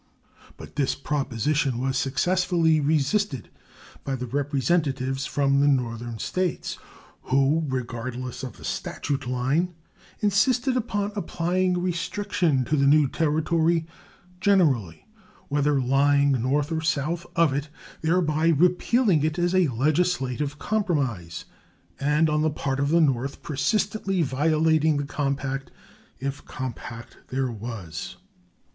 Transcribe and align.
But 0.57 0.77
this 0.77 0.95
proposition 0.95 1.77
was 1.77 1.95
successfully 1.95 2.79
resisted 2.79 3.49
by 4.03 4.15
the 4.15 4.25
representatives 4.25 5.27
from 5.27 5.59
the 5.59 5.67
Northern 5.67 6.17
States, 6.17 6.79
who, 7.25 7.65
regardless 7.67 8.41
of 8.41 8.57
the 8.57 8.65
statute 8.65 9.27
line, 9.27 9.75
insisted 10.19 10.75
upon 10.75 11.11
applying 11.15 11.79
restriction 11.79 12.65
to 12.65 12.75
the 12.75 12.87
new 12.87 13.07
territory 13.07 13.85
generally, 14.39 15.05
whether 15.49 15.79
lying 15.79 16.31
north 16.31 16.71
or 16.71 16.81
south 16.81 17.27
of 17.35 17.53
it, 17.53 17.69
thereby 18.01 18.47
repealing 18.47 19.23
it 19.23 19.37
as 19.37 19.53
a 19.53 19.67
legislative 19.67 20.57
compromise, 20.57 21.45
and, 21.99 22.27
on 22.27 22.41
the 22.41 22.49
part 22.49 22.79
of 22.79 22.89
the 22.89 23.01
North, 23.01 23.43
persistently 23.43 24.23
violating 24.23 24.97
the 24.97 25.05
compact, 25.05 25.69
if 26.19 26.43
compact 26.43 27.17
there 27.27 27.51
was. 27.51 28.15